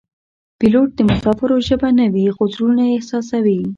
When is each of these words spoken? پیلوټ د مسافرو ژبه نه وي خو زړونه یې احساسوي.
پیلوټ 0.59 0.89
د 0.95 0.99
مسافرو 1.09 1.57
ژبه 1.67 1.89
نه 1.99 2.05
وي 2.13 2.25
خو 2.35 2.43
زړونه 2.53 2.83
یې 2.87 2.95
احساسوي. 2.97 3.61